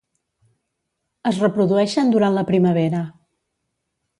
Es 1.31 1.37
reprodueixen 1.45 2.11
durant 2.15 2.39
la 2.39 2.45
primavera. 2.51 3.03